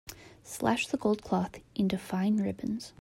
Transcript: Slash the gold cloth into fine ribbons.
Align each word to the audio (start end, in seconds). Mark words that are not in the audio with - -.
Slash 0.43 0.87
the 0.87 0.97
gold 0.97 1.21
cloth 1.21 1.59
into 1.75 1.95
fine 1.95 2.37
ribbons. 2.37 2.93